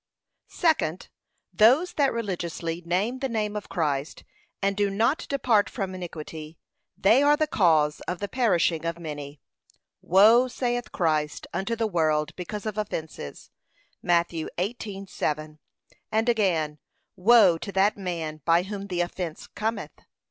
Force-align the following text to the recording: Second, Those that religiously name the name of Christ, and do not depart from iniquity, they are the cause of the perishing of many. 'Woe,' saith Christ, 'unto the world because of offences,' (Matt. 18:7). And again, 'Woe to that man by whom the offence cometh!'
Second, 0.47 1.09
Those 1.53 1.93
that 1.93 2.11
religiously 2.11 2.81
name 2.83 3.19
the 3.19 3.29
name 3.29 3.55
of 3.55 3.69
Christ, 3.69 4.23
and 4.59 4.75
do 4.75 4.89
not 4.89 5.27
depart 5.29 5.69
from 5.69 5.93
iniquity, 5.93 6.57
they 6.97 7.21
are 7.21 7.37
the 7.37 7.45
cause 7.45 7.99
of 8.07 8.17
the 8.17 8.27
perishing 8.27 8.83
of 8.83 8.97
many. 8.97 9.39
'Woe,' 10.01 10.47
saith 10.47 10.91
Christ, 10.91 11.45
'unto 11.53 11.75
the 11.75 11.85
world 11.85 12.35
because 12.35 12.65
of 12.65 12.79
offences,' 12.79 13.51
(Matt. 14.01 14.29
18:7). 14.29 15.59
And 16.11 16.27
again, 16.27 16.79
'Woe 17.15 17.59
to 17.59 17.71
that 17.71 17.95
man 17.95 18.41
by 18.43 18.63
whom 18.63 18.87
the 18.87 19.01
offence 19.01 19.45
cometh!' 19.45 19.91